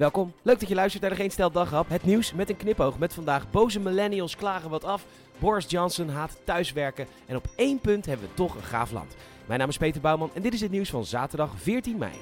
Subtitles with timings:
[0.00, 1.52] Welkom, leuk dat je luistert naar de Geen Stel.
[1.88, 5.04] Het nieuws met een knipoog met vandaag boze millennials klagen wat af.
[5.38, 9.16] Boris Johnson haat thuiswerken en op één punt hebben we toch een gaaf land.
[9.46, 12.12] Mijn naam is Peter Bouwman en dit is het nieuws van zaterdag 14 mei.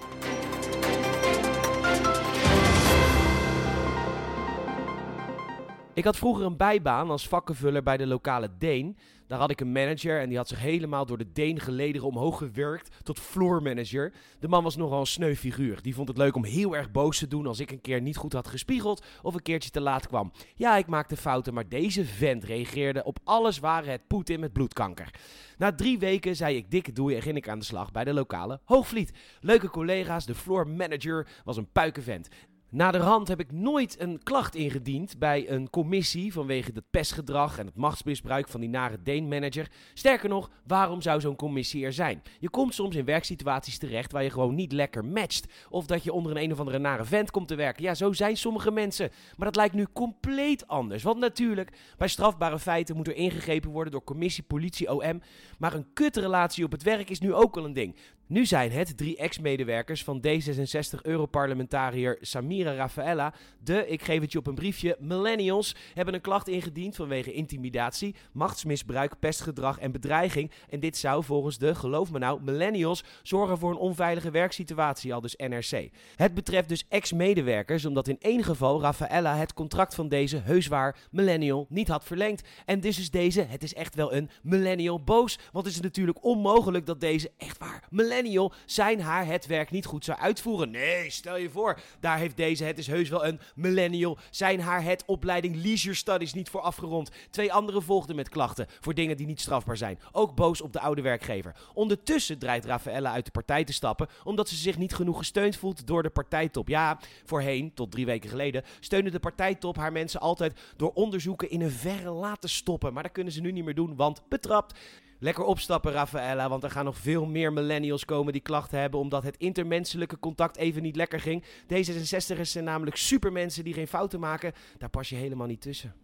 [5.99, 8.97] Ik had vroeger een bijbaan als vakkenvuller bij de lokale Deen.
[9.27, 12.39] Daar had ik een manager en die had zich helemaal door de Deen gelederen omhoog
[12.39, 14.13] gewerkt tot floormanager.
[14.41, 15.83] De man was nogal een sneu figuur.
[15.83, 18.17] Die vond het leuk om heel erg boos te doen als ik een keer niet
[18.17, 20.33] goed had gespiegeld of een keertje te laat kwam.
[20.55, 25.15] Ja, ik maakte fouten, maar deze vent reageerde op alles waren het Poetin met bloedkanker.
[25.57, 28.13] Na drie weken zei ik dikke doei en ging ik aan de slag bij de
[28.13, 29.13] lokale Hoogvliet.
[29.41, 32.29] Leuke collega's, de floor manager was een puikenvent.
[32.71, 37.59] Na de rand heb ik nooit een klacht ingediend bij een commissie vanwege het pestgedrag
[37.59, 39.71] en het machtsmisbruik van die nare Deen-manager.
[39.95, 42.23] Sterker nog, waarom zou zo'n commissie er zijn?
[42.39, 45.53] Je komt soms in werksituaties terecht waar je gewoon niet lekker matcht.
[45.69, 47.83] Of dat je onder een een of andere nare vent komt te werken.
[47.83, 49.11] Ja, zo zijn sommige mensen.
[49.37, 51.03] Maar dat lijkt nu compleet anders.
[51.03, 55.23] Want natuurlijk, bij strafbare feiten moet er ingegrepen worden door commissie, politie, OM.
[55.59, 57.97] Maar een kutrelatie op het werk is nu ook al een ding.
[58.29, 63.35] Nu zijn het drie ex-medewerkers van D66-europarlementariër Samira Rafaela,
[63.65, 68.15] de, ik geef het je op een briefje, millennials, hebben een klacht ingediend vanwege intimidatie,
[68.33, 70.51] machtsmisbruik, pestgedrag en bedreiging.
[70.69, 75.21] En dit zou volgens de, geloof me nou, millennials zorgen voor een onveilige werksituatie, al
[75.21, 75.91] dus NRC.
[76.17, 81.67] Het betreft dus ex-medewerkers, omdat in één geval Rafaela het contract van deze heuswaar millennial
[81.69, 82.49] niet had verlengd.
[82.65, 86.25] En dus is deze, het is echt wel een millennial boos, want het is natuurlijk
[86.25, 90.71] onmogelijk dat deze echt waar millennial millennial zijn haar het werk niet goed zou uitvoeren.
[90.71, 94.83] Nee, stel je voor, daar heeft deze, het is heus wel een millennial, zijn haar
[94.83, 97.11] het opleiding Leisure Studies niet voor afgerond.
[97.31, 99.99] Twee anderen volgden met klachten voor dingen die niet strafbaar zijn.
[100.13, 101.55] Ook boos op de oude werkgever.
[101.75, 105.87] Ondertussen draait Rafaella uit de partij te stappen, omdat ze zich niet genoeg gesteund voelt
[105.87, 106.69] door de partijtop.
[106.69, 111.61] Ja, voorheen, tot drie weken geleden, steunde de partijtop haar mensen altijd door onderzoeken in
[111.61, 112.93] een verre laten stoppen.
[112.93, 114.79] Maar dat kunnen ze nu niet meer doen, want betrapt.
[115.21, 119.23] Lekker opstappen, Rafaela, want er gaan nog veel meer millennials komen die klachten hebben omdat
[119.23, 121.45] het intermenselijke contact even niet lekker ging.
[121.45, 124.53] D66'ers zijn namelijk supermensen die geen fouten maken.
[124.79, 125.95] Daar pas je helemaal niet tussen.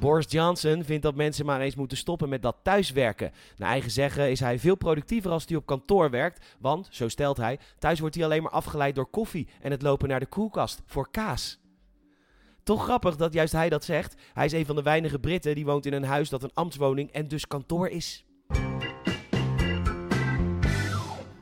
[0.00, 3.32] Boris Johnson vindt dat mensen maar eens moeten stoppen met dat thuiswerken.
[3.56, 6.56] Naar eigen zeggen is hij veel productiever als hij op kantoor werkt.
[6.60, 10.08] Want, zo stelt hij, thuis wordt hij alleen maar afgeleid door koffie en het lopen
[10.08, 11.58] naar de koelkast voor kaas.
[12.66, 14.14] Toch grappig dat juist hij dat zegt.
[14.32, 17.10] Hij is een van de weinige Britten die woont in een huis dat een ambtswoning
[17.10, 18.24] en dus kantoor is.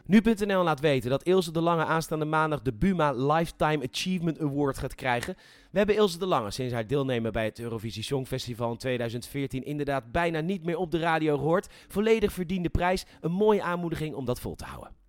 [0.06, 4.94] Nu.nl laat weten dat Ilse de Lange aanstaande maandag de Buma Lifetime Achievement Award gaat
[4.94, 5.34] krijgen.
[5.70, 10.12] We hebben Ilse de Lange sinds haar deelnemen bij het Eurovisie Songfestival in 2014 inderdaad
[10.12, 11.68] bijna niet meer op de radio gehoord.
[11.88, 15.03] Volledig verdiende prijs, een mooie aanmoediging om dat vol te houden.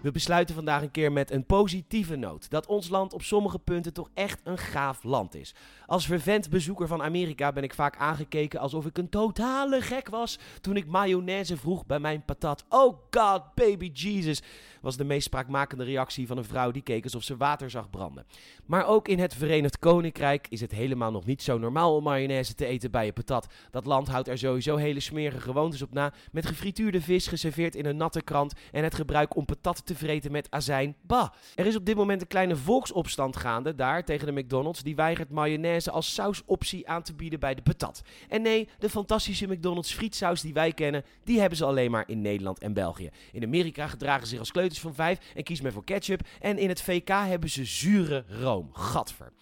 [0.00, 2.50] We besluiten vandaag een keer met een positieve noot.
[2.50, 5.54] Dat ons land op sommige punten toch echt een gaaf land is.
[5.86, 10.38] Als vervent bezoeker van Amerika ben ik vaak aangekeken alsof ik een totale gek was
[10.60, 12.64] toen ik mayonaise vroeg bij mijn patat.
[12.68, 14.42] Oh god, baby Jesus,
[14.80, 18.26] was de meest spraakmakende reactie van een vrouw die keek alsof ze water zag branden.
[18.66, 22.54] Maar ook in het Verenigd Koninkrijk is het helemaal nog niet zo normaal om mayonaise
[22.54, 23.46] te eten bij je patat.
[23.70, 27.86] Dat land houdt er sowieso hele smerige gewoontes op na, met gefrituurde vis geserveerd in
[27.86, 30.96] een natte krant en het gebruik om patat te vreten met azijn.
[31.02, 31.28] Bah!
[31.54, 34.82] Er is op dit moment een kleine volksopstand gaande daar tegen de McDonald's.
[34.82, 38.02] Die weigert mayonaise als sausoptie aan te bieden bij de patat.
[38.28, 42.20] En nee, de fantastische McDonald's frietsaus die wij kennen, die hebben ze alleen maar in
[42.20, 43.10] Nederland en België.
[43.32, 46.20] In Amerika gedragen ze zich als kleuters van vijf en kies men voor ketchup.
[46.40, 48.70] En in het VK hebben ze zure room.
[48.72, 49.32] Gadver.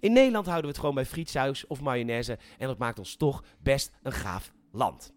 [0.00, 2.38] In Nederland houden we het gewoon bij frietsaus of mayonaise.
[2.58, 5.12] En dat maakt ons toch best een gaaf land.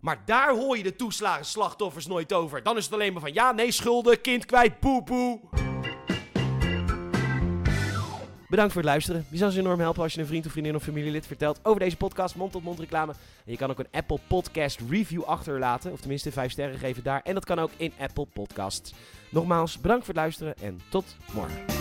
[0.00, 2.62] Maar daar hoor je de toeslagen slachtoffers nooit over.
[2.62, 5.40] Dan is het alleen maar van ja, nee, schulden, kind kwijt, poe poe.
[8.48, 9.26] Bedankt voor het luisteren.
[9.30, 11.80] Je zou ons enorm helpen als je een vriend of vriendin of familielid vertelt over
[11.80, 13.12] deze podcast, mond-tot-mond reclame.
[13.44, 17.20] En je kan ook een Apple Podcast review achterlaten, of tenminste 5 sterren geven daar.
[17.24, 18.92] En dat kan ook in Apple Podcasts.
[19.30, 21.77] Nogmaals, bedankt voor het luisteren en tot morgen.